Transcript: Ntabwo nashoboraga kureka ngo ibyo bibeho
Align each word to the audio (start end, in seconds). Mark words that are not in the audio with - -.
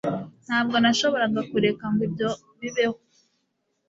Ntabwo 0.45 0.75
nashoboraga 0.83 1.39
kureka 1.51 1.83
ngo 1.91 2.01
ibyo 2.07 2.29
bibeho 2.59 2.97